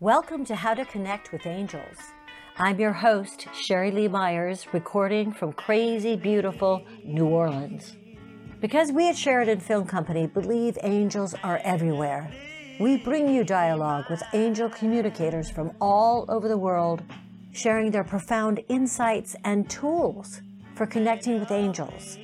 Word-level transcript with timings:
Welcome 0.00 0.44
to 0.44 0.54
How 0.54 0.74
to 0.74 0.84
Connect 0.84 1.32
with 1.32 1.44
Angels. 1.44 1.96
I'm 2.56 2.78
your 2.78 2.92
host, 2.92 3.48
Sherry 3.52 3.90
Lee 3.90 4.06
Myers, 4.06 4.72
recording 4.72 5.32
from 5.32 5.52
crazy, 5.52 6.14
beautiful 6.14 6.86
New 7.02 7.26
Orleans. 7.26 7.96
Because 8.60 8.92
we 8.92 9.08
at 9.08 9.18
Sheridan 9.18 9.58
Film 9.58 9.88
Company 9.88 10.28
believe 10.28 10.78
angels 10.84 11.34
are 11.42 11.60
everywhere, 11.64 12.32
we 12.78 12.98
bring 12.98 13.28
you 13.28 13.42
dialogue 13.42 14.04
with 14.08 14.22
angel 14.34 14.70
communicators 14.70 15.50
from 15.50 15.72
all 15.80 16.24
over 16.28 16.46
the 16.46 16.56
world, 16.56 17.02
sharing 17.50 17.90
their 17.90 18.04
profound 18.04 18.60
insights 18.68 19.34
and 19.42 19.68
tools 19.68 20.42
for 20.76 20.86
connecting 20.86 21.40
with 21.40 21.50
angels. 21.50 22.16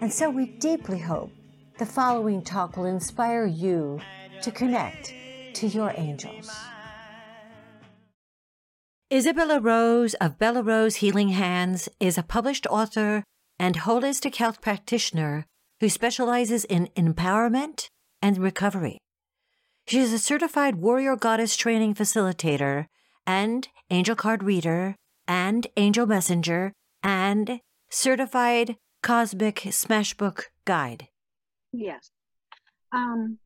And 0.00 0.12
so 0.12 0.30
we 0.30 0.46
deeply 0.46 0.98
hope 0.98 1.30
the 1.78 1.86
following 1.86 2.42
talk 2.42 2.76
will 2.76 2.86
inspire 2.86 3.46
you 3.46 4.00
to 4.42 4.50
connect 4.50 5.14
to 5.54 5.68
your 5.68 5.94
angels. 5.96 6.50
Isabella 9.12 9.58
Rose 9.58 10.14
of 10.20 10.38
Bella 10.38 10.62
Rose 10.62 10.96
Healing 10.96 11.30
Hands 11.30 11.88
is 11.98 12.16
a 12.16 12.22
published 12.22 12.64
author 12.68 13.24
and 13.58 13.78
holistic 13.78 14.36
health 14.36 14.60
practitioner 14.60 15.46
who 15.80 15.88
specializes 15.88 16.64
in 16.66 16.88
empowerment 16.96 17.88
and 18.22 18.38
recovery. 18.38 18.98
She 19.88 19.98
is 19.98 20.12
a 20.12 20.18
certified 20.20 20.76
warrior 20.76 21.16
goddess 21.16 21.56
training 21.56 21.96
facilitator 21.96 22.86
and 23.26 23.66
angel 23.90 24.14
card 24.14 24.44
reader 24.44 24.94
and 25.26 25.66
angel 25.76 26.06
messenger 26.06 26.72
and 27.02 27.58
certified 27.90 28.76
cosmic 29.02 29.56
smashbook 29.56 30.44
guide. 30.64 31.08
Yes. 31.72 32.12
Um, 32.92 33.40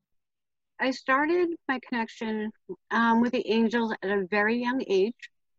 I 0.79 0.91
started 0.91 1.49
my 1.69 1.81
connection 1.89 2.51
um, 2.91 3.23
with 3.23 3.33
the 3.33 3.51
angels 3.51 3.95
at 4.03 4.11
a 4.11 4.27
very 4.31 4.61
young 4.61 4.83
age. 4.87 5.15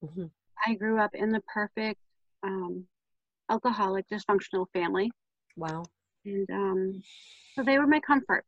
Mm-hmm. 0.06 0.26
I 0.66 0.76
grew 0.76 1.00
up 1.00 1.14
in 1.14 1.32
the 1.32 1.42
perfect 1.54 2.00
um, 2.44 2.86
alcoholic 3.50 4.06
dysfunctional 4.10 4.66
family. 4.74 5.12
Wow. 5.56 5.84
And 6.26 6.50
um, 6.52 7.02
so 7.54 7.64
they 7.64 7.78
were 7.78 7.88
my 7.88 8.00
comfort. 8.00 8.46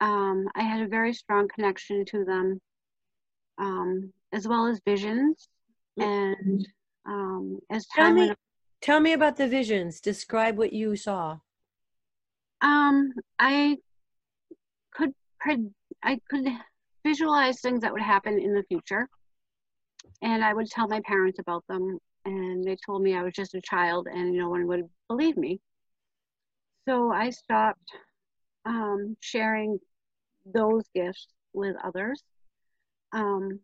Um, 0.00 0.48
I 0.54 0.62
had 0.62 0.82
a 0.82 0.88
very 0.88 1.12
strong 1.12 1.48
connection 1.48 2.04
to 2.06 2.24
them, 2.24 2.60
um, 3.58 4.12
as 4.32 4.46
well 4.46 4.66
as 4.66 4.80
visions. 4.84 5.48
Mm-hmm. 5.98 6.44
And 6.44 6.68
um, 7.06 7.58
as 7.70 7.86
time 7.86 8.04
tell 8.04 8.12
me, 8.12 8.26
went, 8.26 8.38
tell 8.80 9.00
me 9.00 9.12
about 9.12 9.36
the 9.36 9.48
visions. 9.48 10.00
Describe 10.00 10.58
what 10.58 10.72
you 10.72 10.96
saw. 10.96 11.38
Um, 12.60 13.12
I 13.38 13.76
could 15.40 15.70
I 16.02 16.20
could 16.28 16.46
visualize 17.04 17.60
things 17.60 17.80
that 17.82 17.92
would 17.92 18.02
happen 18.02 18.38
in 18.38 18.54
the 18.54 18.64
future, 18.64 19.08
and 20.22 20.44
I 20.44 20.54
would 20.54 20.66
tell 20.68 20.88
my 20.88 21.00
parents 21.00 21.38
about 21.38 21.64
them, 21.68 21.98
and 22.24 22.64
they 22.64 22.76
told 22.84 23.02
me 23.02 23.14
I 23.14 23.22
was 23.22 23.34
just 23.34 23.54
a 23.54 23.60
child 23.60 24.08
and 24.10 24.32
no 24.32 24.48
one 24.48 24.66
would 24.66 24.82
believe 25.08 25.36
me. 25.36 25.60
So 26.88 27.12
I 27.12 27.30
stopped 27.30 27.90
um, 28.64 29.16
sharing 29.20 29.78
those 30.44 30.84
gifts 30.94 31.28
with 31.52 31.76
others. 31.84 32.22
Um, 33.12 33.60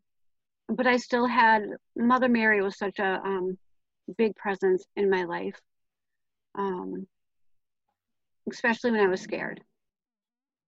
but 0.69 0.87
I 0.87 0.97
still 0.97 1.27
had 1.27 1.63
Mother 1.97 2.29
Mary 2.29 2.63
was 2.63 2.79
such 2.79 2.99
a 2.99 3.21
um, 3.25 3.59
big 4.17 4.35
presence 4.37 4.85
in 4.97 5.11
my 5.11 5.25
life. 5.25 5.59
Um, 6.55 7.07
especially 8.51 8.91
when 8.91 9.01
I 9.01 9.09
was 9.09 9.21
scared, 9.21 9.61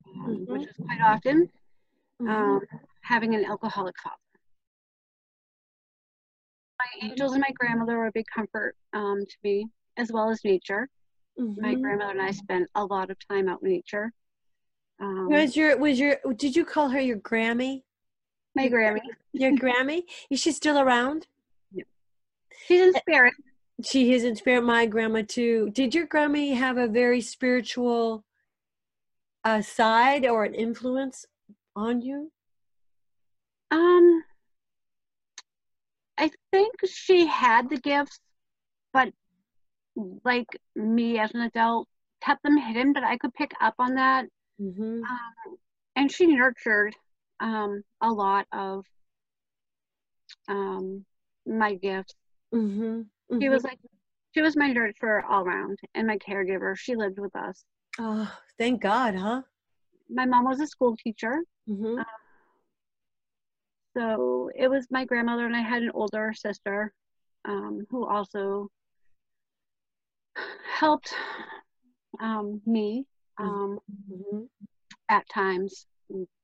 mm-hmm. 0.07 0.53
which 0.53 0.69
is 0.69 0.77
quite 0.77 1.01
often 1.01 1.49
mm-hmm. 2.23 2.29
um, 2.29 2.61
having 3.03 3.35
an 3.35 3.45
alcoholic 3.45 3.95
father. 4.03 4.17
My 6.85 7.09
angels 7.09 7.33
and 7.33 7.41
my 7.41 7.53
grandmother 7.59 7.97
were 7.97 8.07
a 8.07 8.13
big 8.13 8.27
comfort 8.35 8.77
um, 8.93 9.25
to 9.27 9.37
me, 9.43 9.67
as 9.97 10.13
well 10.13 10.31
as 10.31 10.45
nature. 10.45 10.89
Mm-hmm. 11.41 11.61
My 11.61 11.75
grandmother 11.75 12.13
and 12.13 12.23
I 12.23 12.31
spent 12.31 12.69
a 12.75 12.85
lot 12.85 13.11
of 13.11 13.17
time 13.29 13.49
out 13.49 13.61
in 13.63 13.71
nature. 13.71 14.13
Um, 15.01 15.29
was 15.29 15.57
your 15.57 15.77
was 15.77 15.99
your 15.99 16.19
did 16.37 16.55
you 16.55 16.65
call 16.65 16.89
her 16.91 17.01
your 17.01 17.19
Grammy? 17.19 17.83
My 18.55 18.69
Grammy. 18.69 19.01
Your 19.33 19.53
Grammy? 19.53 20.03
Is 20.31 20.41
she 20.41 20.53
still 20.53 20.79
around? 20.79 21.27
Yeah. 21.73 21.85
She's 22.67 22.81
in 22.81 22.93
spirit 22.95 23.35
she 23.83 24.13
has 24.13 24.39
spirit. 24.39 24.65
my 24.65 24.87
grandma 24.87 25.23
too. 25.27 25.71
Did 25.71 25.95
your 25.95 26.07
Grammy 26.07 26.55
have 26.55 26.77
a 26.77 26.87
very 26.87 27.21
spiritual 27.21 28.25
uh, 29.43 29.63
side 29.63 30.27
or 30.27 30.45
an 30.45 30.55
influence 30.55 31.27
on 31.75 32.01
you? 32.01 32.31
Um, 33.71 34.23
I 36.19 36.31
think 36.53 36.75
she 36.87 37.27
had 37.27 37.69
the 37.69 37.79
gifts, 37.79 38.19
but 38.93 39.13
like 40.25 40.47
me 40.77 41.19
as 41.19 41.33
an 41.35 41.41
adult, 41.41 41.89
kept 42.23 42.43
them 42.43 42.57
hidden. 42.57 42.93
But 42.93 43.05
I 43.05 43.17
could 43.19 43.35
pick 43.35 43.53
up 43.61 43.75
on 43.79 43.95
that, 43.97 44.27
mm-hmm. 44.61 45.03
um, 45.03 45.57
and 45.97 46.11
she 46.11 46.27
nurtured 46.27 46.95
um, 47.41 47.83
a 48.01 48.11
lot 48.11 48.47
of 48.53 48.85
um, 50.49 51.05
my 51.47 51.75
gifts. 51.75 52.15
Mm-hmm. 52.55 52.83
Mm-hmm. 52.83 53.41
She 53.41 53.49
was 53.49 53.63
mm-hmm. 53.63 53.69
like, 53.69 53.79
she 54.35 54.43
was 54.43 54.57
my 54.57 54.71
nurturer 54.71 55.23
all 55.29 55.45
around 55.45 55.79
and 55.95 56.07
my 56.07 56.19
caregiver. 56.19 56.77
She 56.77 56.95
lived 56.97 57.19
with 57.19 57.35
us. 57.37 57.65
Oh, 57.99 58.31
thank 58.59 58.81
God, 58.81 59.15
huh? 59.15 59.43
My 60.11 60.27
mom 60.27 60.45
was 60.45 60.61
a 60.61 60.67
school 60.67 60.97
teacher. 60.97 61.43
Mm-hmm. 61.69 61.99
Um, 61.99 62.05
so 63.97 64.51
it 64.55 64.69
was 64.69 64.87
my 64.91 65.05
grandmother, 65.05 65.47
and 65.47 65.57
I 65.57 65.63
had 65.63 65.83
an 65.83 65.91
older 65.95 66.33
sister 66.35 66.93
um, 67.45 67.87
who 67.91 68.07
also 68.07 68.69
helped 70.79 71.15
um, 72.21 72.61
me 72.67 73.07
um, 73.39 73.79
mm-hmm. 74.13 74.45
at 75.09 75.29
times 75.29 75.87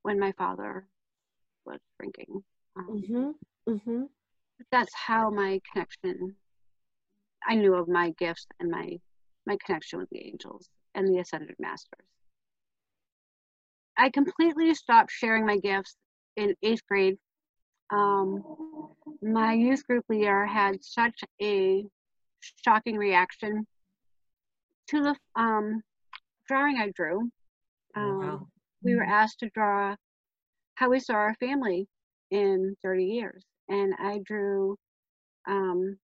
when 0.01 0.19
my 0.19 0.31
father 0.33 0.87
was 1.65 1.79
drinking. 1.99 2.43
Um, 2.77 3.03
mm-hmm. 3.03 3.71
mm-hmm. 3.73 4.03
That's 4.71 4.93
how 4.93 5.29
my 5.29 5.59
connection 5.71 6.35
I 7.47 7.55
knew 7.55 7.73
of 7.73 7.87
my 7.87 8.11
gifts 8.19 8.45
and 8.59 8.69
my 8.69 8.99
my 9.45 9.57
connection 9.65 9.99
with 9.99 10.09
the 10.11 10.23
angels 10.25 10.69
and 10.93 11.07
the 11.07 11.19
ascended 11.19 11.55
masters. 11.59 12.05
I 13.97 14.09
completely 14.09 14.73
stopped 14.75 15.11
sharing 15.11 15.45
my 15.45 15.57
gifts 15.57 15.95
in 16.35 16.55
eighth 16.61 16.85
grade. 16.87 17.17
Um, 17.91 18.43
my 19.21 19.53
youth 19.53 19.85
group 19.85 20.05
leader 20.09 20.45
had 20.45 20.83
such 20.83 21.19
a 21.41 21.85
shocking 22.63 22.97
reaction 22.97 23.67
to 24.87 25.03
the 25.03 25.15
um, 25.35 25.81
drawing 26.47 26.77
I 26.77 26.91
drew. 26.95 27.29
Um, 27.95 28.19
wow. 28.19 28.47
We 28.83 28.95
were 28.95 29.03
asked 29.03 29.39
to 29.39 29.49
draw 29.53 29.95
how 30.75 30.89
we 30.89 30.99
saw 30.99 31.13
our 31.13 31.35
family 31.35 31.87
in 32.31 32.75
30 32.81 33.05
years, 33.05 33.43
and 33.69 33.93
I 33.99 34.19
drew 34.23 34.77
um, 35.47 35.97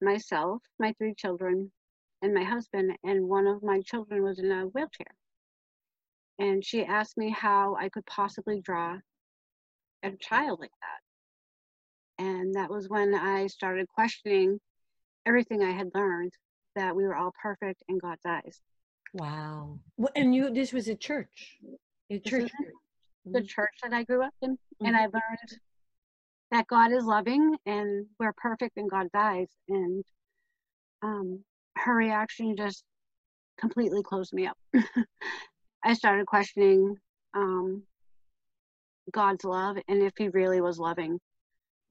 myself, 0.00 0.62
my 0.78 0.92
three 0.98 1.14
children, 1.14 1.70
and 2.22 2.34
my 2.34 2.42
husband, 2.42 2.96
and 3.04 3.28
one 3.28 3.46
of 3.46 3.62
my 3.62 3.80
children 3.82 4.22
was 4.22 4.38
in 4.38 4.50
a 4.50 4.64
wheelchair. 4.66 5.14
And 6.38 6.64
she 6.64 6.84
asked 6.84 7.16
me 7.16 7.30
how 7.30 7.76
I 7.76 7.88
could 7.90 8.06
possibly 8.06 8.60
draw 8.60 8.98
a 10.02 10.10
child 10.20 10.58
like 10.60 10.70
that. 10.70 11.03
And 12.18 12.54
that 12.54 12.70
was 12.70 12.88
when 12.88 13.14
I 13.14 13.46
started 13.48 13.88
questioning 13.88 14.60
everything 15.26 15.62
I 15.62 15.72
had 15.72 15.90
learned 15.94 16.32
that 16.76 16.94
we 16.94 17.04
were 17.04 17.16
all 17.16 17.32
perfect 17.40 17.82
in 17.88 17.98
God's 17.98 18.24
eyes. 18.26 18.60
Wow. 19.12 19.78
And 20.16 20.34
you 20.34 20.50
this 20.52 20.72
was 20.72 20.88
a 20.88 20.94
church. 20.94 21.56
A 22.10 22.18
church. 22.18 22.50
The 23.24 23.38
mm-hmm. 23.38 23.46
church 23.46 23.74
that 23.82 23.92
I 23.92 24.02
grew 24.04 24.22
up 24.22 24.34
in. 24.42 24.52
Mm-hmm. 24.52 24.86
And 24.86 24.96
I 24.96 25.02
learned 25.02 25.60
that 26.50 26.66
God 26.66 26.92
is 26.92 27.04
loving 27.04 27.56
and 27.64 28.06
we're 28.18 28.34
perfect 28.36 28.76
in 28.76 28.88
God's 28.88 29.14
eyes. 29.14 29.48
And 29.68 30.04
um, 31.02 31.40
her 31.76 31.94
reaction 31.94 32.56
just 32.56 32.84
completely 33.58 34.02
closed 34.02 34.32
me 34.32 34.46
up. 34.46 34.58
I 35.84 35.94
started 35.94 36.26
questioning 36.26 36.96
um, 37.34 37.82
God's 39.12 39.44
love 39.44 39.76
and 39.88 40.02
if 40.02 40.12
He 40.16 40.28
really 40.28 40.60
was 40.60 40.78
loving. 40.78 41.18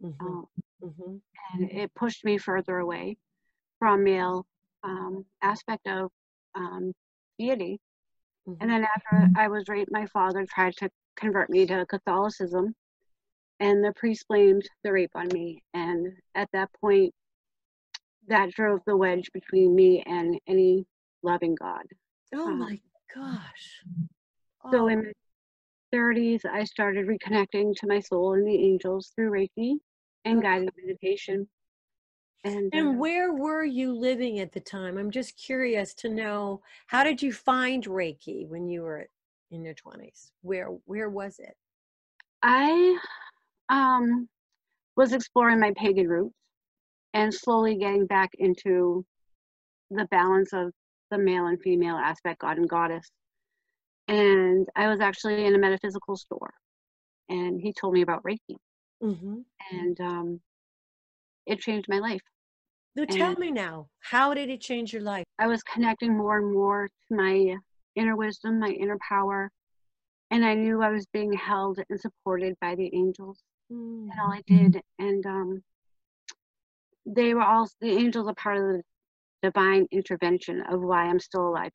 Mm-hmm. 0.02 0.26
Um, 0.26 0.46
mm-hmm. 0.84 1.16
And 1.54 1.72
it 1.72 1.94
pushed 1.96 2.24
me 2.24 2.38
further 2.38 2.78
away 2.78 3.18
from 3.80 4.04
male 4.04 4.46
um, 4.84 5.26
aspect 5.42 5.88
of 5.88 6.10
um, 6.56 6.94
deity. 7.38 7.80
Mm-hmm. 8.48 8.62
And 8.62 8.72
then 8.72 8.86
after 8.86 9.30
I 9.38 9.48
was 9.48 9.68
raped, 9.68 9.92
my 9.92 10.06
father 10.08 10.46
tried 10.46 10.76
to 10.78 10.90
convert 11.16 11.50
me 11.50 11.66
to 11.66 11.86
Catholicism 11.86 12.74
and 13.60 13.84
the 13.84 13.94
priest 13.94 14.26
blamed 14.28 14.68
the 14.84 14.92
rape 14.92 15.12
on 15.16 15.28
me 15.30 15.64
and 15.74 16.14
at 16.36 16.50
that 16.54 16.70
point 16.82 17.14
that 18.28 18.52
drove 18.52 18.80
the 18.86 18.96
wedge 18.96 19.30
between 19.34 19.76
me 19.76 20.04
and 20.06 20.40
any 20.48 20.86
loving 21.22 21.56
god 21.56 21.84
oh 22.34 22.48
um, 22.48 22.60
my 22.60 22.80
gosh 23.14 23.84
so 24.72 24.88
in 24.88 25.12
30s, 25.94 26.46
I 26.46 26.64
started 26.64 27.08
reconnecting 27.08 27.76
to 27.76 27.88
my 27.88 28.00
soul 28.00 28.34
and 28.34 28.48
the 28.48 28.56
angels 28.56 29.12
through 29.16 29.32
Reiki 29.32 29.76
and 30.26 30.42
guided 30.42 30.70
meditation. 30.82 31.48
And, 32.44 32.70
and 32.74 32.88
uh, 32.90 32.92
where 33.00 33.34
were 33.34 33.64
you 33.64 33.94
living 33.94 34.40
at 34.40 34.52
the 34.52 34.60
time? 34.60 34.98
I'm 34.98 35.12
just 35.12 35.38
curious 35.38 35.94
to 35.96 36.10
know 36.10 36.62
how 36.88 37.04
did 37.04 37.22
you 37.22 37.32
find 37.32 37.86
Reiki 37.86 38.48
when 38.48 38.68
you 38.68 38.82
were 38.82 39.08
in 39.52 39.64
your 39.64 39.76
20s? 39.76 40.32
Where 40.42 40.68
where 40.86 41.10
was 41.10 41.40
it? 41.40 41.56
I 42.42 42.98
um, 43.70 44.28
was 44.98 45.14
exploring 45.14 45.60
my 45.60 45.72
pagan 45.78 46.08
roots 46.08 46.36
and 47.14 47.34
slowly 47.34 47.78
getting 47.78 48.06
back 48.06 48.32
into 48.40 49.06
the 49.90 50.06
balance 50.06 50.52
of 50.54 50.72
the 51.12 51.18
male 51.18 51.46
and 51.46 51.62
female 51.62 51.96
aspect, 51.96 52.42
God 52.42 52.58
and 52.58 52.68
Goddess. 52.68 53.10
And 54.08 54.68
I 54.76 54.88
was 54.88 55.00
actually 55.00 55.46
in 55.46 55.56
a 55.56 55.58
metaphysical 55.58 56.18
store, 56.18 56.54
and 57.30 57.60
he 57.62 57.74
told 57.74 57.94
me 57.94 58.02
about 58.02 58.24
Reiki, 58.24 58.58
mm-hmm. 59.02 59.38
and 59.72 60.02
um, 60.02 60.42
it 61.46 61.60
changed 61.60 61.88
my 61.88 62.00
life. 62.00 62.22
So 62.98 63.06
tell 63.06 63.36
me 63.36 63.50
now, 63.50 63.88
how 64.02 64.34
did 64.34 64.50
it 64.50 64.62
change 64.62 64.94
your 64.94 65.02
life? 65.02 65.26
I 65.40 65.48
was 65.48 65.64
connecting 65.64 66.16
more 66.16 66.38
and 66.38 66.54
more 66.54 66.90
to 67.08 67.16
my 67.16 67.56
inner 67.96 68.16
wisdom, 68.16 68.60
my 68.60 68.70
inner 68.70 68.98
power, 69.08 69.50
and 70.30 70.46
I 70.46 70.54
knew 70.54 70.82
I 70.82 70.90
was 70.90 71.06
being 71.14 71.34
held 71.34 71.80
and 71.90 72.00
supported 72.00 72.56
by 72.60 72.76
the 72.76 72.92
angels. 72.94 73.40
Mm. 73.72 74.10
And 74.12 74.20
all 74.22 74.34
I 74.34 74.42
did, 74.46 74.82
and 75.00 75.26
um, 75.26 75.64
they 77.06 77.34
were 77.34 77.42
all 77.42 77.70
the 77.82 77.92
angels 77.92 78.28
are 78.28 78.36
part 78.36 78.58
of 78.58 78.64
the 78.64 78.82
divine 79.42 79.88
intervention 79.92 80.62
of 80.70 80.82
why 80.82 81.04
I'm 81.04 81.20
still 81.20 81.48
alive 81.48 81.72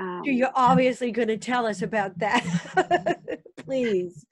um, 0.00 0.22
You're 0.24 0.50
obviously 0.54 1.12
going 1.12 1.28
to 1.28 1.36
tell 1.36 1.66
us 1.66 1.82
about 1.82 2.18
that. 2.20 2.42
Please. 3.58 4.24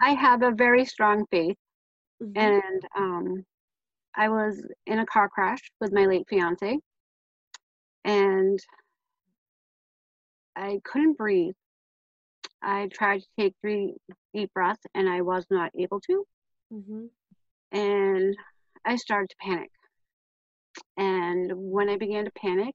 I 0.00 0.12
have 0.12 0.42
a 0.42 0.52
very 0.52 0.84
strong 0.84 1.26
faith, 1.30 1.56
mm-hmm. 2.22 2.38
and 2.38 2.82
um, 2.96 3.44
I 4.14 4.28
was 4.28 4.64
in 4.86 5.00
a 5.00 5.06
car 5.06 5.28
crash 5.28 5.58
with 5.80 5.92
my 5.92 6.06
late 6.06 6.26
fiance, 6.30 6.78
and 8.04 8.58
I 10.54 10.78
couldn't 10.84 11.18
breathe. 11.18 11.54
I 12.62 12.88
tried 12.92 13.18
to 13.20 13.26
take 13.40 13.54
three 13.60 13.94
deep 14.32 14.52
breaths, 14.54 14.86
and 14.94 15.08
I 15.08 15.22
was 15.22 15.44
not 15.50 15.72
able 15.76 16.00
to. 16.02 16.24
Mm-hmm. 16.72 17.76
And 17.76 18.36
I 18.84 18.94
started 18.94 19.30
to 19.30 19.36
panic. 19.40 19.70
And 20.96 21.50
when 21.54 21.88
I 21.88 21.96
began 21.96 22.24
to 22.24 22.30
panic, 22.40 22.74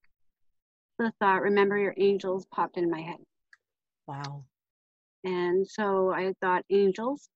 the 1.00 1.12
thought, 1.20 1.42
remember 1.42 1.78
your 1.78 1.94
angels, 1.98 2.46
popped 2.54 2.78
in 2.78 2.90
my 2.90 3.02
head. 3.02 3.18
Wow. 4.08 4.44
And 5.24 5.68
so 5.68 6.12
I 6.12 6.34
thought 6.42 6.66
angels. 6.70 7.30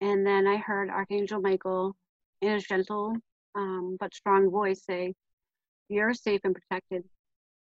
And 0.00 0.26
then 0.26 0.46
I 0.46 0.56
heard 0.56 0.90
Archangel 0.90 1.40
Michael 1.40 1.96
in 2.42 2.52
a 2.52 2.60
gentle 2.60 3.16
um, 3.54 3.96
but 4.00 4.14
strong 4.14 4.50
voice 4.50 4.84
say, 4.84 5.14
You're 5.88 6.14
safe 6.14 6.40
and 6.44 6.54
protected. 6.54 7.04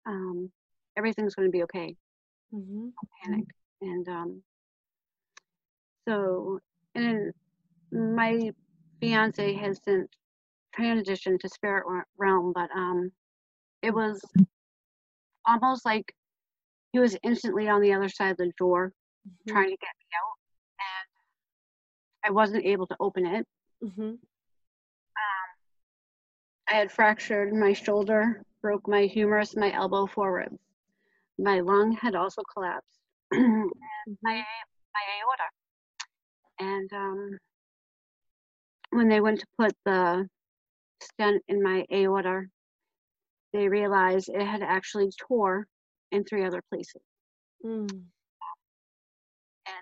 Um, 0.06 0.50
everything's 0.96 1.34
going 1.34 1.48
to 1.48 1.52
be 1.52 1.62
okay. 1.64 1.94
Mm-hmm. 2.52 2.80
Don't 2.80 2.94
panic. 3.22 3.44
And 3.80 4.08
um, 4.08 4.42
so, 6.08 6.58
and 6.94 7.32
my 7.92 8.50
fiance 9.00 9.54
has 9.54 9.80
since 9.84 10.08
transitioned 10.78 11.40
to 11.40 11.48
spirit 11.48 11.84
realm, 12.18 12.52
but 12.54 12.70
um, 12.74 13.12
it 13.82 13.94
was 13.94 14.20
almost 15.46 15.84
like 15.84 16.12
he 16.92 16.98
was 16.98 17.16
instantly 17.22 17.68
on 17.68 17.80
the 17.80 17.92
other 17.92 18.08
side 18.08 18.32
of 18.32 18.36
the 18.36 18.52
door 18.58 18.92
mm-hmm. 19.26 19.52
trying 19.52 19.70
to 19.70 19.76
get 19.76 19.94
me 19.98 20.06
out 20.16 20.38
and 22.24 22.30
i 22.30 22.30
wasn't 22.30 22.64
able 22.64 22.86
to 22.86 22.96
open 23.00 23.26
it 23.26 23.46
mm-hmm. 23.82 24.02
um, 24.02 24.18
i 26.68 26.74
had 26.74 26.90
fractured 26.90 27.52
my 27.52 27.72
shoulder 27.72 28.42
broke 28.62 28.86
my 28.88 29.02
humerus 29.02 29.56
my 29.56 29.72
elbow 29.72 30.06
four 30.06 30.34
ribs 30.34 30.58
my 31.38 31.60
lung 31.60 31.92
had 31.92 32.14
also 32.14 32.42
collapsed 32.52 32.98
mm-hmm. 33.34 33.66
my, 34.22 34.34
my 34.34 35.04
aorta 35.20 35.48
and 36.60 36.92
um, 36.92 37.38
when 38.90 39.08
they 39.08 39.20
went 39.20 39.38
to 39.38 39.46
put 39.58 39.72
the 39.84 40.26
stent 41.00 41.42
in 41.48 41.62
my 41.62 41.84
aorta 41.92 42.42
they 43.52 43.68
realized 43.68 44.28
it 44.28 44.46
had 44.46 44.62
actually 44.62 45.10
tore 45.18 45.66
in 46.12 46.24
three 46.24 46.44
other 46.44 46.62
places. 46.70 47.02
Mm. 47.64 47.90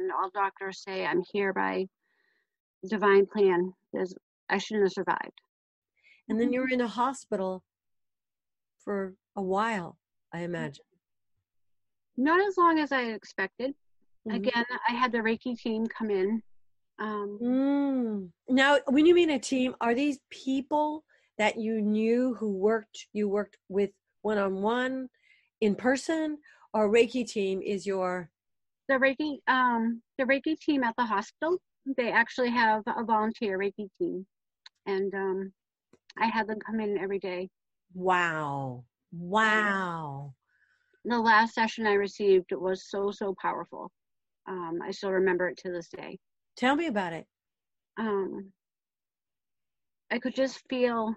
And 0.00 0.12
all 0.12 0.30
doctors 0.34 0.82
say 0.82 1.06
I'm 1.06 1.22
here 1.32 1.52
by 1.52 1.86
divine 2.88 3.26
plan 3.26 3.72
because 3.92 4.14
I 4.48 4.58
shouldn't 4.58 4.86
have 4.86 4.92
survived. 4.92 5.40
And 6.28 6.40
then 6.40 6.52
you 6.52 6.60
were 6.60 6.68
in 6.68 6.80
a 6.80 6.88
hospital 6.88 7.62
for 8.82 9.14
a 9.36 9.42
while, 9.42 9.96
I 10.32 10.38
mm-hmm. 10.38 10.44
imagine. 10.46 10.84
Not 12.16 12.40
as 12.46 12.56
long 12.56 12.78
as 12.78 12.92
I 12.92 13.02
expected. 13.02 13.74
Mm-hmm. 14.26 14.36
Again, 14.36 14.64
I 14.88 14.92
had 14.92 15.12
the 15.12 15.18
Reiki 15.18 15.58
team 15.58 15.86
come 15.86 16.10
in. 16.10 16.42
Um, 16.98 17.38
mm. 17.42 18.28
Now, 18.48 18.78
when 18.88 19.06
you 19.06 19.14
mean 19.14 19.30
a 19.30 19.38
team, 19.38 19.74
are 19.80 19.94
these 19.94 20.18
people 20.30 21.04
that 21.38 21.58
you 21.58 21.80
knew 21.80 22.34
who 22.34 22.52
worked 22.52 23.06
you 23.12 23.28
worked 23.28 23.56
with 23.68 23.90
one 24.22 24.38
on 24.38 24.62
one 24.62 25.08
in 25.60 25.74
person 25.74 26.38
or 26.72 26.90
Reiki 26.90 27.26
team 27.26 27.62
is 27.62 27.86
your 27.86 28.30
the 28.88 28.94
Reiki 28.94 29.38
um 29.48 30.02
the 30.18 30.24
Reiki 30.24 30.58
team 30.58 30.84
at 30.84 30.94
the 30.96 31.04
hospital 31.04 31.58
they 31.96 32.10
actually 32.10 32.50
have 32.50 32.82
a 32.86 33.04
volunteer 33.04 33.58
Reiki 33.58 33.88
team 33.98 34.26
and 34.86 35.14
um 35.14 35.52
I 36.18 36.26
had 36.26 36.46
them 36.46 36.58
come 36.64 36.80
in 36.80 36.98
every 36.98 37.18
day. 37.18 37.50
Wow. 37.94 38.84
Wow. 39.12 40.34
The 41.04 41.18
last 41.18 41.54
session 41.54 41.86
I 41.86 41.92
received 41.92 42.52
was 42.52 42.88
so 42.88 43.10
so 43.10 43.34
powerful. 43.40 43.90
Um 44.48 44.80
I 44.82 44.90
still 44.90 45.12
remember 45.12 45.48
it 45.48 45.58
to 45.58 45.70
this 45.70 45.88
day. 45.88 46.18
Tell 46.56 46.74
me 46.76 46.86
about 46.86 47.12
it. 47.12 47.26
Um 47.98 48.52
I 50.10 50.18
could 50.18 50.34
just 50.34 50.62
feel 50.68 51.14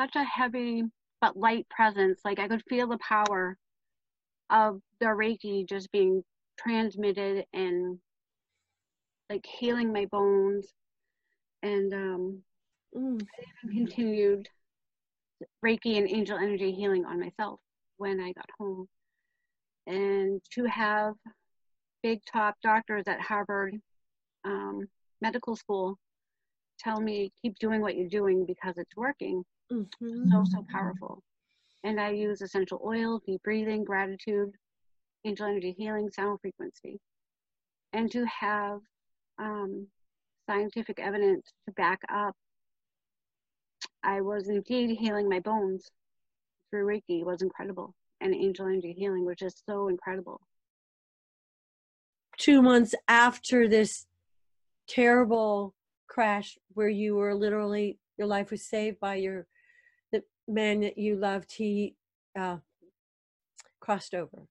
such 0.00 0.16
a 0.16 0.24
heavy 0.24 0.82
but 1.20 1.36
light 1.36 1.66
presence. 1.68 2.20
Like 2.24 2.38
I 2.38 2.48
could 2.48 2.62
feel 2.68 2.88
the 2.88 2.98
power 2.98 3.56
of 4.48 4.80
the 4.98 5.06
Reiki 5.06 5.68
just 5.68 5.92
being 5.92 6.22
transmitted 6.58 7.44
and 7.52 7.98
like 9.28 9.44
healing 9.46 9.92
my 9.92 10.06
bones. 10.06 10.66
And 11.62 11.92
um, 11.92 12.42
mm. 12.96 13.20
Continued 13.70 14.48
Reiki 15.64 15.98
and 15.98 16.08
angel 16.08 16.38
energy 16.38 16.72
healing 16.72 17.04
on 17.04 17.20
myself 17.20 17.60
when 17.98 18.20
I 18.20 18.32
got 18.32 18.48
home. 18.58 18.86
And 19.86 20.40
to 20.54 20.64
have 20.64 21.14
big 22.02 22.20
top 22.32 22.54
doctors 22.62 23.04
at 23.06 23.20
Harvard 23.20 23.74
um, 24.44 24.88
Medical 25.20 25.56
School 25.56 25.98
tell 26.78 26.98
me, 26.98 27.30
keep 27.42 27.58
doing 27.58 27.82
what 27.82 27.94
you're 27.94 28.08
doing 28.08 28.46
because 28.46 28.78
it's 28.78 28.96
working 28.96 29.44
Mm-hmm. 29.72 30.30
So, 30.30 30.44
so 30.44 30.66
powerful. 30.70 31.22
And 31.84 32.00
I 32.00 32.10
use 32.10 32.42
essential 32.42 32.80
oil, 32.84 33.20
deep 33.26 33.42
breathing, 33.42 33.84
gratitude, 33.84 34.50
angel 35.24 35.46
energy 35.46 35.74
healing, 35.76 36.10
sound 36.10 36.40
frequency. 36.40 37.00
And 37.92 38.10
to 38.12 38.24
have 38.26 38.80
um, 39.38 39.86
scientific 40.48 40.98
evidence 41.00 41.46
to 41.66 41.72
back 41.72 42.00
up, 42.12 42.34
I 44.02 44.20
was 44.20 44.48
indeed 44.48 44.96
healing 44.98 45.28
my 45.28 45.40
bones 45.40 45.88
through 46.70 46.86
Reiki 46.86 47.24
was 47.24 47.42
incredible. 47.42 47.94
And 48.20 48.34
angel 48.34 48.66
energy 48.66 48.94
healing 48.96 49.24
was 49.24 49.36
just 49.36 49.64
so 49.66 49.88
incredible. 49.88 50.40
Two 52.38 52.62
months 52.62 52.94
after 53.08 53.68
this 53.68 54.06
terrible 54.88 55.74
crash 56.08 56.58
where 56.74 56.88
you 56.88 57.14
were 57.14 57.34
literally 57.34 57.98
your 58.18 58.26
life 58.26 58.50
was 58.50 58.68
saved 58.68 59.00
by 59.00 59.14
your 59.14 59.46
man 60.50 60.80
that 60.80 60.98
you 60.98 61.16
loved, 61.16 61.52
he 61.52 61.94
uh, 62.38 62.58
crossed 63.80 64.14
over. 64.14 64.46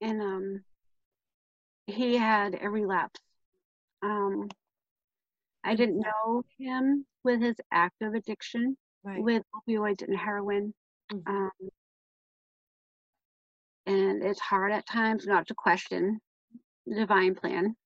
And 0.00 0.20
um, 0.20 0.64
he 1.86 2.16
had 2.16 2.58
a 2.60 2.68
relapse. 2.68 3.20
Um, 4.02 4.48
I 5.62 5.74
didn't 5.74 6.00
know 6.00 6.42
him 6.58 7.06
with 7.22 7.40
his 7.40 7.56
active 7.72 8.14
addiction 8.14 8.76
right. 9.02 9.22
with 9.22 9.42
opioids 9.54 10.02
and 10.06 10.16
heroin. 10.16 10.74
Mm-hmm. 11.12 11.30
Um, 11.30 11.50
and 13.86 14.22
it's 14.22 14.40
hard 14.40 14.72
at 14.72 14.86
times 14.86 15.26
not 15.26 15.46
to 15.48 15.54
question 15.54 16.20
the 16.86 16.96
divine 16.96 17.34
plan 17.34 17.76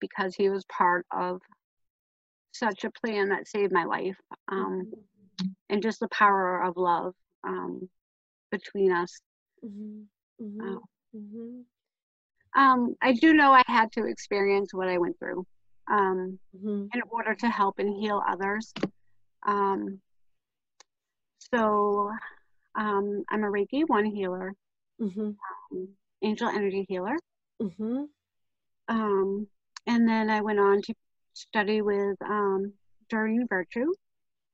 because 0.00 0.34
he 0.34 0.50
was 0.50 0.64
part 0.66 1.06
of 1.10 1.40
such 2.52 2.84
a 2.84 2.90
plan 2.90 3.30
that 3.30 3.48
saved 3.48 3.72
my 3.72 3.84
life. 3.84 4.16
Um, 4.48 4.82
mm-hmm 4.86 5.15
and 5.68 5.82
just 5.82 6.00
the 6.00 6.08
power 6.08 6.62
of 6.62 6.76
love 6.76 7.14
um, 7.44 7.88
between 8.50 8.92
us. 8.92 9.20
Mm-hmm. 9.64 10.02
Mm-hmm. 10.42 10.76
Uh, 10.76 10.80
Mm-hmm. 11.16 12.60
Um, 12.60 12.94
I 13.02 13.12
do 13.12 13.34
know 13.34 13.52
I 13.52 13.62
had 13.66 13.92
to 13.92 14.06
experience 14.06 14.72
what 14.72 14.88
I 14.88 14.98
went 14.98 15.18
through 15.18 15.46
um, 15.90 16.38
mm-hmm. 16.56 16.86
in 16.92 17.02
order 17.10 17.34
to 17.34 17.48
help 17.48 17.78
and 17.78 17.94
heal 17.94 18.22
others. 18.26 18.72
Um, 19.46 20.00
so 21.52 22.10
um, 22.74 23.24
I'm 23.28 23.44
a 23.44 23.48
Reiki 23.48 23.82
one 23.86 24.04
healer, 24.04 24.52
mm-hmm. 25.00 25.30
Um, 25.72 25.88
angel 26.22 26.48
energy 26.48 26.86
healer. 26.88 27.16
Mm-hmm. 27.62 28.04
Um, 28.88 29.46
and 29.86 30.08
then 30.08 30.30
I 30.30 30.40
went 30.40 30.58
on 30.58 30.82
to 30.82 30.94
study 31.34 31.82
with 31.82 32.16
um, 32.22 32.72
Doreen 33.10 33.46
Virtue 33.48 33.92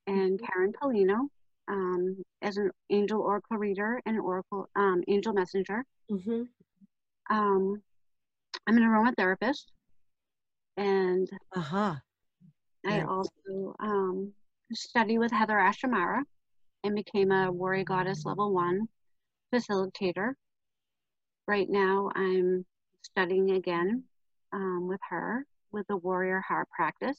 and 0.06 0.38
mm-hmm. 0.38 0.46
Karen 0.46 0.72
Paolino 0.72 1.28
um, 1.68 2.22
as 2.42 2.56
an 2.56 2.70
angel 2.90 3.20
oracle 3.20 3.56
reader 3.56 4.00
and 4.06 4.18
oracle 4.20 4.68
um, 4.76 5.02
angel 5.08 5.32
messenger. 5.32 5.84
Mm-hmm. 6.10 6.42
Um, 7.30 7.82
I'm 8.66 8.76
an 8.76 8.82
aromatherapist, 8.82 9.64
and 10.76 11.28
uh-huh. 11.56 11.96
I 12.86 13.00
also 13.02 13.74
um, 13.80 14.32
study 14.72 15.18
with 15.18 15.32
HeatherAsh 15.32 15.84
Amara 15.84 16.24
and 16.84 16.94
became 16.94 17.30
a 17.30 17.50
warrior 17.50 17.84
goddess 17.84 18.24
level 18.24 18.52
one 18.52 18.88
facilitator. 19.54 20.32
Right 21.46 21.68
now, 21.68 22.10
I'm 22.14 22.64
studying 23.02 23.52
again 23.52 24.04
um, 24.52 24.86
with 24.88 25.00
her 25.08 25.46
with 25.72 25.86
the 25.88 25.96
warrior 25.96 26.40
heart 26.40 26.68
practice. 26.70 27.16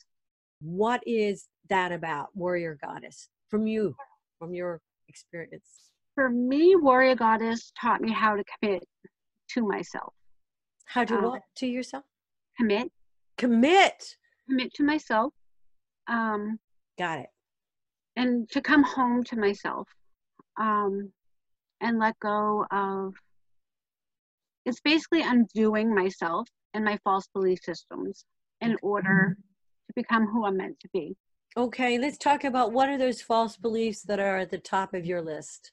What 0.63 1.03
is 1.05 1.50
that 1.70 1.91
about, 1.91 2.29
warrior 2.34 2.77
goddess, 2.82 3.27
from 3.50 3.67
you, 3.67 3.96
from 4.39 4.53
your 4.53 4.79
experience? 5.10 5.89
For 6.15 6.29
me, 6.29 6.77
warrior 6.77 7.15
goddess 7.15 7.74
taught 7.79 8.00
me 8.00 8.13
how 8.13 8.38
to 8.38 8.43
commit 8.62 8.88
to 9.50 9.67
myself. 9.67 10.13
How 10.86 11.03
to 11.03 11.15
um, 11.15 11.24
what 11.24 11.41
to 11.58 11.67
yourself? 11.67 12.05
Commit. 12.58 12.89
Commit. 13.38 14.15
Commit 14.48 14.74
to 14.75 14.84
myself. 14.84 15.34
Um, 16.08 16.60
Got 16.98 17.20
it. 17.20 17.29
And 18.15 18.50
to 18.51 18.62
come 18.62 18.84
home 18.84 19.24
to 19.25 19.36
myself, 19.36 19.89
um, 20.58 21.12
and 21.82 22.00
let 22.00 22.17
go 22.20 22.65
of. 22.72 23.13
It's 24.65 24.79
basically 24.79 25.24
undoing 25.24 25.93
myself 25.93 26.48
and 26.74 26.86
my 26.86 26.98
false 27.03 27.27
belief 27.34 27.60
systems 27.63 28.24
in 28.62 28.77
order 28.82 29.36
to 29.96 30.02
become 30.02 30.28
who 30.28 30.46
I'm 30.46 30.58
meant 30.58 30.80
to 30.82 30.90
be. 30.94 31.16
Okay, 31.56 32.00
let's 32.00 32.18
talk 32.18 32.44
about 32.44 32.72
what 32.72 32.90
are 32.90 32.98
those 32.98 33.22
false 33.22 33.58
beliefs 33.58 34.02
that 34.04 34.20
are 34.20 34.38
at 34.38 34.50
the 34.50 34.58
top 34.58 34.94
of 34.94 35.06
your 35.06 35.22
list? 35.22 35.72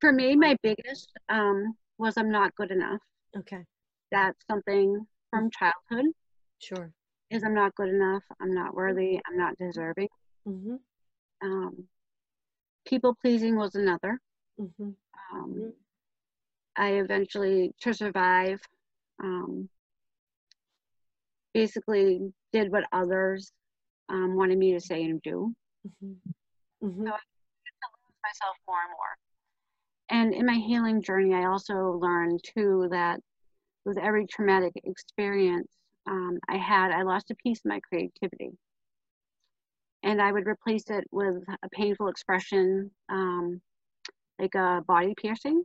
For 0.00 0.12
me, 0.12 0.36
my 0.36 0.56
biggest 0.62 1.10
um, 1.28 1.74
was 1.98 2.16
I'm 2.16 2.30
not 2.30 2.54
good 2.54 2.70
enough. 2.70 3.00
Okay. 3.36 3.64
That's 4.12 4.38
something 4.48 5.04
from 5.30 5.50
childhood. 5.50 6.12
Sure. 6.60 6.92
Is 7.30 7.42
I'm 7.42 7.54
not 7.54 7.74
good 7.74 7.88
enough. 7.88 8.22
I'm 8.40 8.54
not 8.54 8.74
worthy. 8.74 9.20
I'm 9.26 9.36
not 9.36 9.58
deserving. 9.58 10.08
Mm-hmm. 10.46 10.76
Um, 11.42 11.84
people 12.86 13.16
pleasing 13.20 13.56
was 13.56 13.74
another. 13.74 14.20
Mm-hmm. 14.60 14.90
Um, 15.32 15.54
mm-hmm. 15.54 15.68
I 16.76 16.90
eventually, 16.92 17.74
to 17.80 17.92
survive, 17.92 18.60
um, 19.22 19.68
basically 21.52 22.32
did 22.52 22.72
what 22.72 22.84
others 22.92 23.52
um, 24.08 24.36
wanted 24.36 24.58
me 24.58 24.72
to 24.72 24.80
say 24.80 25.04
and 25.04 25.20
do. 25.22 25.54
Mm-hmm. 25.86 26.86
Mm-hmm. 26.86 27.06
So 27.06 27.10
I 27.10 27.18
lose 27.18 28.18
myself 28.24 28.56
more 28.66 28.78
and 28.82 28.92
more. 28.92 29.16
And 30.10 30.34
in 30.34 30.46
my 30.46 30.54
healing 30.54 31.02
journey, 31.02 31.34
I 31.34 31.46
also 31.46 31.98
learned 32.00 32.40
too 32.42 32.88
that 32.90 33.20
with 33.84 33.98
every 33.98 34.26
traumatic 34.26 34.72
experience 34.84 35.68
um, 36.06 36.38
I 36.48 36.56
had, 36.56 36.90
I 36.90 37.02
lost 37.02 37.30
a 37.30 37.36
piece 37.36 37.58
of 37.60 37.68
my 37.68 37.80
creativity. 37.80 38.50
And 40.02 40.22
I 40.22 40.32
would 40.32 40.46
replace 40.46 40.88
it 40.90 41.04
with 41.10 41.42
a 41.62 41.68
painful 41.70 42.08
expression, 42.08 42.90
um, 43.08 43.60
like 44.38 44.54
a 44.54 44.82
body 44.86 45.14
piercing. 45.20 45.64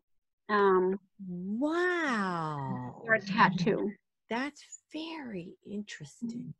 Um, 0.49 0.99
wow. 1.27 3.01
Or 3.05 3.13
a 3.13 3.21
tattoo. 3.21 3.91
That's 4.29 4.63
very 4.91 5.53
interesting. 5.65 6.53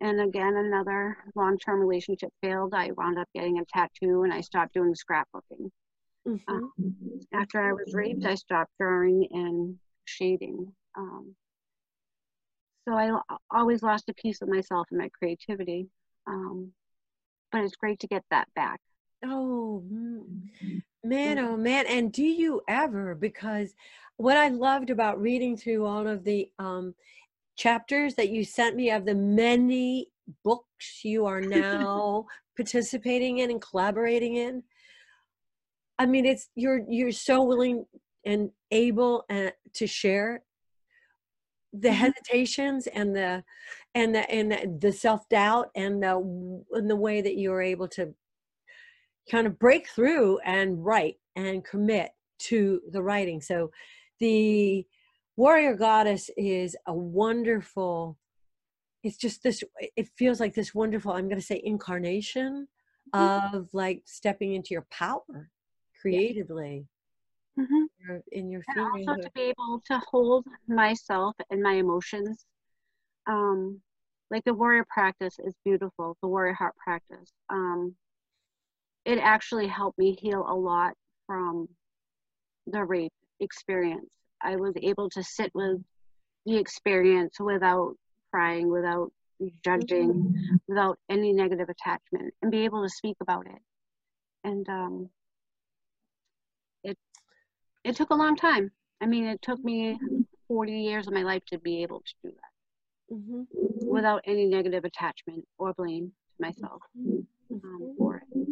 And 0.00 0.20
again, 0.20 0.56
another 0.56 1.16
long 1.34 1.58
term 1.58 1.80
relationship 1.80 2.30
failed. 2.42 2.74
I 2.74 2.90
wound 2.96 3.18
up 3.18 3.28
getting 3.34 3.58
a 3.58 3.64
tattoo 3.64 4.22
and 4.22 4.32
I 4.32 4.40
stopped 4.42 4.74
doing 4.74 4.94
scrapbooking. 4.94 5.70
Mm-hmm. 6.28 6.52
Um, 6.52 6.72
after 7.32 7.66
I 7.66 7.72
was 7.72 7.94
raped, 7.94 8.26
I 8.26 8.34
stopped 8.34 8.72
drawing 8.78 9.26
and 9.30 9.76
shading. 10.04 10.72
Um, 10.96 11.34
so 12.86 12.94
I 12.94 13.10
always 13.50 13.82
lost 13.82 14.08
a 14.08 14.14
piece 14.14 14.42
of 14.42 14.48
myself 14.48 14.86
and 14.90 14.98
my 14.98 15.08
creativity. 15.18 15.88
Um, 16.26 16.72
but 17.52 17.62
it's 17.62 17.76
great 17.76 18.00
to 18.00 18.06
get 18.06 18.24
that 18.30 18.48
back. 18.54 18.80
Oh, 19.24 19.82
man, 21.02 21.38
oh, 21.38 21.56
man. 21.56 21.86
And 21.86 22.12
do 22.12 22.24
you 22.24 22.60
ever? 22.68 23.14
Because 23.14 23.74
what 24.16 24.36
I 24.36 24.48
loved 24.48 24.90
about 24.90 25.20
reading 25.20 25.56
through 25.56 25.86
all 25.86 26.06
of 26.06 26.24
the 26.24 26.50
um, 26.58 26.94
chapters 27.56 28.14
that 28.14 28.30
you 28.30 28.44
sent 28.44 28.76
me 28.76 28.90
of 28.90 29.04
the 29.04 29.14
many 29.14 30.08
books 30.44 31.04
you 31.04 31.26
are 31.26 31.40
now 31.40 32.26
participating 32.56 33.38
in 33.38 33.50
and 33.50 33.60
collaborating 33.60 34.36
in. 34.36 34.62
I 35.98 36.06
mean, 36.06 36.26
it's 36.26 36.48
you're 36.54 36.80
you're 36.88 37.12
so 37.12 37.42
willing 37.42 37.86
and 38.24 38.50
able 38.70 39.24
and 39.28 39.48
uh, 39.48 39.52
to 39.74 39.86
share 39.86 40.42
the 41.72 41.88
mm-hmm. 41.88 41.96
hesitations 41.96 42.86
and 42.88 43.14
the 43.14 43.44
and 43.94 44.14
the 44.14 44.30
and 44.30 44.80
the 44.80 44.92
self-doubt 44.92 45.70
and 45.74 46.02
the 46.02 46.64
and 46.72 46.90
the 46.90 46.96
way 46.96 47.20
that 47.20 47.38
you're 47.38 47.62
able 47.62 47.88
to 47.88 48.14
kind 49.30 49.46
of 49.46 49.58
break 49.58 49.88
through 49.88 50.38
and 50.44 50.84
write 50.84 51.16
and 51.34 51.64
commit 51.64 52.10
to 52.38 52.80
the 52.90 53.02
writing 53.02 53.40
so 53.40 53.70
the 54.20 54.86
warrior 55.36 55.74
goddess 55.74 56.30
is 56.36 56.76
a 56.86 56.94
wonderful 56.94 58.18
it's 59.02 59.16
just 59.16 59.42
this 59.42 59.62
it 59.96 60.08
feels 60.16 60.40
like 60.40 60.54
this 60.54 60.74
wonderful 60.74 61.12
i'm 61.12 61.28
going 61.28 61.40
to 61.40 61.46
say 61.46 61.60
incarnation 61.62 62.66
mm-hmm. 63.14 63.56
of 63.56 63.68
like 63.72 64.02
stepping 64.06 64.54
into 64.54 64.68
your 64.70 64.86
power 64.90 65.50
creatively 66.00 66.86
mm-hmm. 67.58 67.84
your, 68.00 68.22
in 68.32 68.50
your 68.50 68.62
and 68.68 69.08
also 69.08 69.20
to 69.20 69.30
be 69.34 69.42
able 69.42 69.82
to 69.86 70.00
hold 70.10 70.46
myself 70.66 71.34
and 71.50 71.62
my 71.62 71.74
emotions 71.74 72.46
um 73.26 73.80
like 74.30 74.42
the 74.44 74.54
warrior 74.54 74.84
practice 74.88 75.38
is 75.44 75.54
beautiful 75.64 76.16
the 76.22 76.28
warrior 76.28 76.54
heart 76.54 76.74
practice 76.82 77.32
um 77.50 77.94
it 79.04 79.18
actually 79.18 79.68
helped 79.68 79.98
me 79.98 80.16
heal 80.20 80.44
a 80.48 80.54
lot 80.54 80.94
from 81.26 81.68
the 82.66 82.82
rape 82.82 83.12
experience 83.38 84.10
I 84.42 84.56
was 84.56 84.74
able 84.80 85.10
to 85.10 85.22
sit 85.22 85.50
with 85.54 85.82
the 86.44 86.56
experience 86.56 87.38
without 87.40 87.94
crying, 88.30 88.70
without 88.70 89.12
judging, 89.64 90.12
mm-hmm. 90.12 90.56
without 90.68 90.98
any 91.10 91.32
negative 91.32 91.68
attachment, 91.68 92.34
and 92.42 92.50
be 92.50 92.64
able 92.64 92.82
to 92.82 92.88
speak 92.88 93.16
about 93.20 93.46
it. 93.46 93.62
And 94.44 94.68
um, 94.68 95.10
it 96.84 96.96
it 97.84 97.96
took 97.96 98.10
a 98.10 98.14
long 98.14 98.36
time. 98.36 98.70
I 99.00 99.06
mean, 99.06 99.26
it 99.26 99.42
took 99.42 99.62
me 99.62 99.98
40 100.48 100.72
years 100.72 101.06
of 101.06 101.12
my 101.12 101.22
life 101.22 101.44
to 101.46 101.58
be 101.58 101.82
able 101.82 102.00
to 102.00 102.14
do 102.22 102.30
that 102.30 103.14
mm-hmm. 103.14 103.42
without 103.86 104.22
any 104.24 104.46
negative 104.46 104.84
attachment 104.84 105.44
or 105.58 105.74
blame 105.74 106.12
to 106.36 106.42
myself 106.42 106.82
um, 107.50 107.94
for 107.98 108.16
it. 108.16 108.48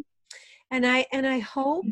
And 0.70 0.86
I 0.86 1.06
and 1.12 1.26
I 1.26 1.38
hope 1.38 1.86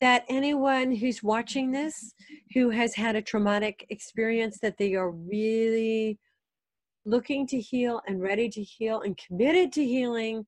that 0.00 0.24
anyone 0.28 0.94
who's 0.94 1.22
watching 1.22 1.70
this 1.70 2.14
who 2.54 2.70
has 2.70 2.94
had 2.94 3.16
a 3.16 3.22
traumatic 3.22 3.86
experience 3.90 4.58
that 4.60 4.78
they 4.78 4.94
are 4.94 5.10
really 5.10 6.18
looking 7.04 7.46
to 7.46 7.58
heal 7.58 8.00
and 8.06 8.22
ready 8.22 8.48
to 8.48 8.62
heal 8.62 9.00
and 9.00 9.18
committed 9.18 9.72
to 9.72 9.84
healing 9.84 10.44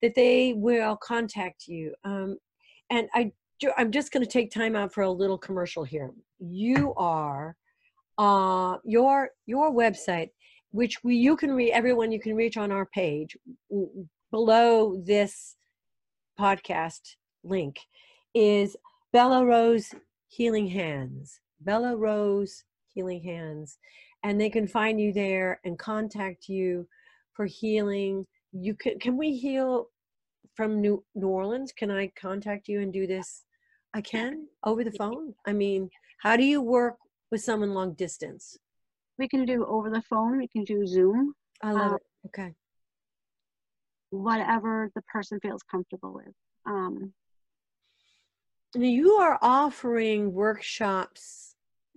that 0.00 0.14
they 0.14 0.54
will 0.54 0.96
contact 0.96 1.66
you 1.66 1.94
um, 2.04 2.36
and 2.90 3.08
i 3.14 3.30
i'm 3.76 3.90
just 3.90 4.12
going 4.12 4.24
to 4.24 4.30
take 4.30 4.50
time 4.50 4.76
out 4.76 4.92
for 4.92 5.02
a 5.02 5.10
little 5.10 5.38
commercial 5.38 5.84
here 5.84 6.10
you 6.38 6.94
are 6.94 7.56
uh, 8.18 8.76
your 8.84 9.30
your 9.46 9.72
website 9.72 10.30
which 10.70 11.02
we 11.04 11.16
you 11.16 11.36
can 11.36 11.52
read 11.52 11.72
everyone 11.72 12.12
you 12.12 12.20
can 12.20 12.34
reach 12.34 12.56
on 12.56 12.72
our 12.72 12.86
page 12.86 13.36
below 14.30 15.02
this 15.04 15.56
podcast 16.38 17.16
link 17.42 17.78
is 18.34 18.76
Bella 19.12 19.44
Rose 19.44 19.94
Healing 20.28 20.68
Hands. 20.68 21.40
Bella 21.60 21.96
Rose 21.96 22.64
Healing 22.88 23.22
Hands. 23.22 23.78
And 24.22 24.40
they 24.40 24.50
can 24.50 24.66
find 24.66 25.00
you 25.00 25.12
there 25.12 25.60
and 25.64 25.78
contact 25.78 26.48
you 26.48 26.88
for 27.34 27.46
healing. 27.46 28.26
You 28.52 28.74
can 28.74 28.98
can 28.98 29.16
we 29.16 29.36
heal 29.36 29.88
from 30.54 30.80
New, 30.80 31.04
New 31.14 31.28
Orleans? 31.28 31.72
Can 31.72 31.90
I 31.90 32.10
contact 32.20 32.66
you 32.66 32.80
and 32.80 32.92
do 32.92 33.06
this? 33.06 33.44
I 33.94 34.00
can 34.00 34.48
over 34.64 34.82
the 34.82 34.92
phone. 34.92 35.34
I 35.46 35.52
mean, 35.52 35.88
How 36.20 36.36
do 36.36 36.42
you 36.42 36.60
work 36.60 36.96
with 37.30 37.42
someone 37.42 37.74
long 37.74 37.94
distance? 37.94 38.58
We 39.18 39.28
can 39.28 39.44
do 39.44 39.64
over 39.66 39.90
the 39.90 40.02
phone. 40.02 40.38
We 40.38 40.48
can 40.48 40.64
do 40.64 40.86
Zoom. 40.86 41.34
I 41.62 41.72
love 41.72 41.92
um, 41.92 41.96
it. 41.96 42.02
Okay. 42.26 42.54
Whatever 44.10 44.90
the 44.94 45.02
person 45.02 45.38
feels 45.40 45.62
comfortable 45.70 46.14
with. 46.14 46.34
Um, 46.66 47.12
you 48.74 49.12
are 49.12 49.38
offering 49.40 50.32
workshops 50.32 51.47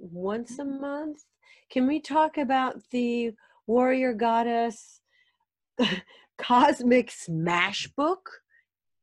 once 0.01 0.59
a 0.59 0.63
mm-hmm. 0.63 0.81
month. 0.81 1.23
Can 1.69 1.87
we 1.87 1.99
talk 1.99 2.37
about 2.37 2.81
the 2.91 3.31
Warrior 3.67 4.13
Goddess 4.13 5.01
Cosmic 6.37 7.11
Smash 7.11 7.87
book? 7.95 8.29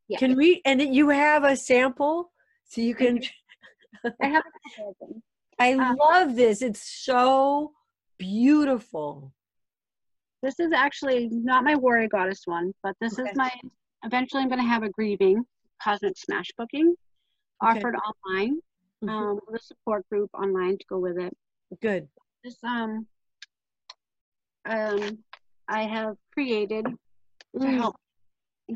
Yeah. 0.09 0.19
Can 0.19 0.37
we? 0.37 0.61
And 0.65 0.81
you 0.95 1.11
have 1.11 1.45
a 1.45 1.57
sample, 1.57 2.31
so 2.67 2.81
you 2.81 2.95
can. 2.95 3.21
I 4.23 4.27
have 4.27 4.45
a 4.45 4.71
couple 4.77 4.91
of 4.91 5.09
them. 5.09 5.23
I 5.59 5.73
um, 5.73 5.97
love 5.99 6.37
this. 6.37 6.63
It's 6.63 6.83
so 7.05 7.73
beautiful. 8.19 9.33
This 10.43 10.61
is 10.61 10.73
actually 10.73 11.29
not 11.31 11.65
my 11.65 11.75
warrior 11.75 12.09
goddess 12.09 12.43
one, 12.45 12.73
but 12.83 12.95
this 13.01 13.19
okay. 13.19 13.31
is 13.31 13.37
my. 13.37 13.51
Eventually, 14.05 14.43
I'm 14.43 14.49
going 14.49 14.61
to 14.61 14.67
have 14.67 14.83
a 14.83 14.89
grieving 14.89 15.45
cosmic 15.83 16.17
smash 16.17 16.51
booking 16.57 16.95
okay. 17.63 17.79
offered 17.79 17.95
online 17.97 18.59
mm-hmm. 19.05 19.09
um, 19.09 19.41
a 19.55 19.59
support 19.59 20.09
group 20.09 20.31
online 20.35 20.79
to 20.79 20.85
go 20.89 20.99
with 20.99 21.19
it. 21.19 21.37
Good. 21.81 22.09
This 22.45 22.57
um 22.63 23.07
um 24.69 25.19
I 25.69 25.83
have 25.83 26.17
created 26.33 26.87
mm. 27.57 27.61
to 27.61 27.67
help 27.69 27.97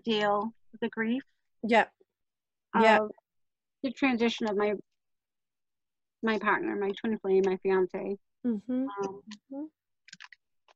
deal 0.04 0.52
with 0.72 0.80
the 0.80 0.88
grief. 0.88 1.22
Yeah. 1.62 1.86
Yeah. 2.78 3.00
The 3.82 3.90
transition 3.92 4.48
of 4.48 4.56
my 4.56 4.74
my 6.22 6.38
partner, 6.38 6.76
my 6.76 6.90
twin 7.00 7.18
flame, 7.18 7.42
my 7.46 7.56
fiance. 7.62 8.16
Mm-hmm. 8.46 8.72
Um, 8.72 9.22
mm-hmm. 9.52 9.64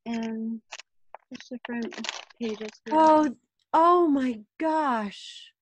And 0.07 0.61
just 1.33 1.51
different 1.51 2.09
pages. 2.41 2.69
Here. 2.85 2.93
Oh, 2.93 3.35
oh 3.73 4.09
my 4.09 4.41
gosh. 4.59 5.53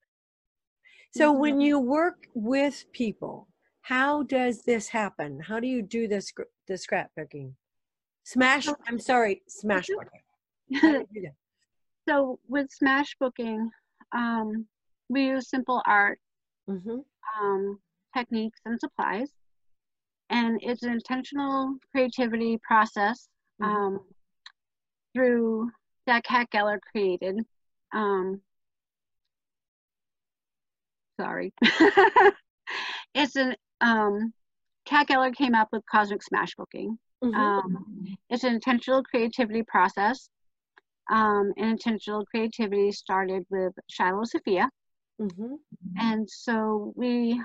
So 1.17 1.31
mm-hmm. 1.31 1.41
when 1.41 1.61
you 1.61 1.79
work 1.79 2.27
with 2.35 2.85
people, 2.93 3.49
how 3.85 4.23
does 4.23 4.63
this 4.63 4.89
happen? 4.89 5.41
How 5.41 5.61
do 5.61 5.67
you 5.67 5.83
do 5.83 6.09
this 6.09 6.33
the 6.67 6.75
scrapbooking? 6.75 7.53
Smash. 8.25 8.69
I'm 8.89 8.99
sorry, 8.99 9.43
smash 9.49 9.89
booking. 10.81 11.33
so 12.09 12.39
with 12.49 12.71
smash 12.71 13.17
booking, 13.21 13.71
um, 14.13 14.67
we 15.09 15.27
use 15.27 15.49
simple 15.49 15.83
art 15.87 16.19
mm-hmm. 16.69 16.99
um, 17.41 17.79
techniques 18.15 18.61
and 18.65 18.79
supplies 18.81 19.29
and 20.31 20.59
it's 20.63 20.83
an 20.83 20.93
intentional 20.93 21.77
creativity 21.93 22.59
process 22.67 23.29
mm-hmm. 23.61 23.71
um, 23.71 24.01
through 25.15 25.71
that 26.07 26.25
Kat 26.25 26.49
Geller 26.53 26.79
created. 26.91 27.41
Um, 27.95 28.41
sorry, 31.21 31.53
it's 33.15 33.37
an 33.37 33.55
um, 33.85 34.33
Kat 34.87 35.07
Geller 35.09 35.35
came 35.35 35.55
up 35.55 35.69
with 35.73 35.83
cosmic 35.91 36.23
smash 36.23 36.55
booking. 36.57 36.99
Mm-hmm. 37.23 37.35
Um, 37.35 38.17
it's 38.31 38.45
an 38.45 38.55
intentional 38.55 39.03
creativity 39.03 39.63
process. 39.63 40.29
Um, 41.11 41.53
and 41.59 41.71
intentional 41.71 42.25
creativity 42.25 42.91
started 42.91 43.45
with 43.51 43.73
Shiloh 43.91 44.25
Sophia. 44.25 44.71
Mm-hmm. 45.21 45.55
And 45.99 46.29
so 46.29 46.93
we, 46.97 47.41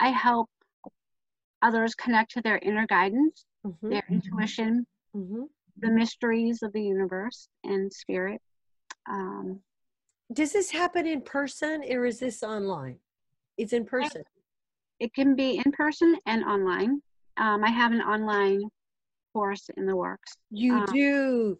I 0.00 0.08
help 0.08 0.50
others 1.62 1.94
connect 1.94 2.32
to 2.32 2.42
their 2.42 2.58
inner 2.58 2.86
guidance, 2.86 3.46
mm-hmm. 3.64 3.88
their 3.88 4.04
intuition, 4.10 4.86
mm-hmm. 5.16 5.42
the 5.78 5.90
mysteries 5.90 6.62
of 6.62 6.72
the 6.72 6.82
universe 6.82 7.48
and 7.62 7.92
spirit. 7.92 8.40
Um, 9.08 9.60
Does 10.32 10.52
this 10.52 10.70
happen 10.70 11.06
in 11.06 11.22
person 11.22 11.84
or 11.88 12.04
is 12.04 12.18
this 12.18 12.42
online? 12.42 12.98
It's 13.56 13.72
in 13.72 13.84
person. 13.84 14.24
It 15.04 15.12
can 15.12 15.36
be 15.36 15.60
in 15.62 15.70
person 15.72 16.16
and 16.24 16.42
online. 16.44 17.02
Um, 17.36 17.62
I 17.62 17.68
have 17.68 17.92
an 17.92 18.00
online 18.00 18.62
course 19.34 19.68
in 19.76 19.84
the 19.84 19.94
works. 19.94 20.32
You 20.50 20.76
um, 20.76 20.86
do. 20.86 21.58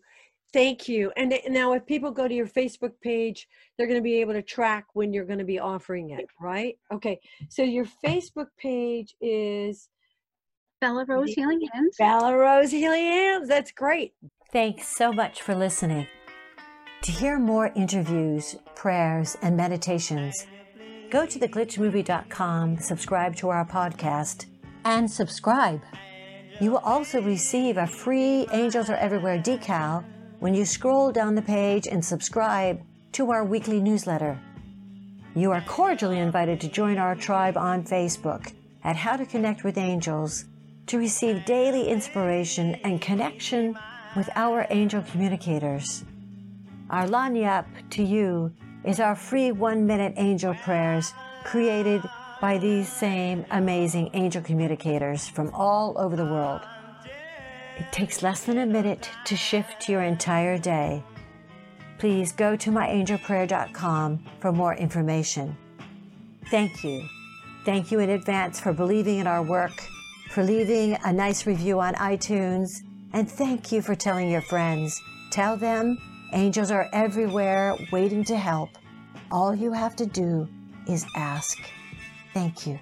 Thank 0.54 0.88
you. 0.88 1.12
And 1.18 1.34
now, 1.50 1.74
if 1.74 1.84
people 1.84 2.10
go 2.10 2.26
to 2.26 2.32
your 2.32 2.46
Facebook 2.46 2.92
page, 3.02 3.46
they're 3.76 3.86
going 3.86 3.98
to 3.98 4.02
be 4.02 4.22
able 4.22 4.32
to 4.32 4.40
track 4.40 4.86
when 4.94 5.12
you're 5.12 5.26
going 5.26 5.40
to 5.40 5.44
be 5.44 5.58
offering 5.58 6.08
it, 6.08 6.24
right? 6.40 6.78
Okay. 6.90 7.20
So 7.50 7.62
your 7.62 7.84
Facebook 8.02 8.46
page 8.56 9.14
is 9.20 9.90
Bella 10.80 11.04
Rose 11.06 11.34
Healing 11.34 11.68
Hands. 11.70 11.94
Bella 11.98 12.34
Rose 12.34 12.70
Healing 12.70 13.04
Hands. 13.04 13.46
That's 13.46 13.72
great. 13.72 14.14
Thanks 14.52 14.86
so 14.86 15.12
much 15.12 15.42
for 15.42 15.54
listening. 15.54 16.06
To 17.02 17.12
hear 17.12 17.38
more 17.38 17.70
interviews, 17.76 18.56
prayers, 18.74 19.36
and 19.42 19.54
meditations, 19.54 20.46
go 21.14 21.24
to 21.24 21.38
theglitchmovie.com, 21.38 22.76
subscribe 22.78 23.36
to 23.36 23.48
our 23.48 23.64
podcast, 23.64 24.46
and 24.84 25.08
subscribe. 25.08 25.80
You 26.60 26.72
will 26.72 26.78
also 26.78 27.22
receive 27.22 27.76
a 27.76 27.86
free 27.86 28.48
Angels 28.50 28.90
Are 28.90 28.96
Everywhere 28.96 29.38
decal 29.38 30.02
when 30.40 30.54
you 30.54 30.64
scroll 30.64 31.12
down 31.12 31.36
the 31.36 31.42
page 31.42 31.86
and 31.86 32.04
subscribe 32.04 32.82
to 33.12 33.30
our 33.30 33.44
weekly 33.44 33.80
newsletter. 33.80 34.40
You 35.36 35.52
are 35.52 35.60
cordially 35.60 36.18
invited 36.18 36.60
to 36.62 36.68
join 36.68 36.98
our 36.98 37.14
tribe 37.14 37.56
on 37.56 37.84
Facebook 37.84 38.52
at 38.82 38.96
How 38.96 39.16
to 39.16 39.24
Connect 39.24 39.62
with 39.62 39.78
Angels 39.78 40.46
to 40.88 40.98
receive 40.98 41.44
daily 41.44 41.90
inspiration 41.90 42.74
and 42.82 43.00
connection 43.00 43.78
with 44.16 44.28
our 44.34 44.66
angel 44.68 45.02
communicators. 45.02 46.04
Our 46.90 47.06
lagniappe 47.06 47.88
to 47.90 48.02
you 48.02 48.52
is 48.84 49.00
our 49.00 49.14
free 49.14 49.52
one 49.52 49.86
minute 49.86 50.14
angel 50.16 50.54
prayers 50.54 51.12
created 51.44 52.02
by 52.40 52.58
these 52.58 52.88
same 52.88 53.44
amazing 53.50 54.10
angel 54.14 54.42
communicators 54.42 55.28
from 55.28 55.50
all 55.54 55.96
over 55.98 56.16
the 56.16 56.24
world. 56.24 56.60
It 57.78 57.90
takes 57.90 58.22
less 58.22 58.44
than 58.44 58.58
a 58.58 58.66
minute 58.66 59.10
to 59.24 59.36
shift 59.36 59.88
your 59.88 60.02
entire 60.02 60.58
day. 60.58 61.02
Please 61.98 62.32
go 62.32 62.56
to 62.56 62.70
myangelprayer.com 62.70 64.24
for 64.40 64.52
more 64.52 64.74
information. 64.74 65.56
Thank 66.50 66.84
you. 66.84 67.08
Thank 67.64 67.90
you 67.90 68.00
in 68.00 68.10
advance 68.10 68.60
for 68.60 68.72
believing 68.72 69.18
in 69.18 69.26
our 69.26 69.42
work 69.42 69.72
for 70.34 70.42
leaving 70.42 70.98
a 71.04 71.12
nice 71.12 71.46
review 71.46 71.78
on 71.78 71.94
iTunes, 71.94 72.82
and 73.12 73.30
thank 73.30 73.70
you 73.70 73.80
for 73.80 73.94
telling 73.94 74.28
your 74.28 74.40
friends. 74.40 75.00
Tell 75.30 75.56
them 75.56 75.96
angels 76.34 76.70
are 76.70 76.88
everywhere 76.92 77.76
waiting 77.92 78.24
to 78.24 78.36
help. 78.36 78.70
All 79.30 79.54
you 79.54 79.72
have 79.72 79.96
to 79.96 80.06
do 80.06 80.48
is 80.88 81.06
ask. 81.16 81.58
Thank 82.34 82.66
you. 82.66 82.78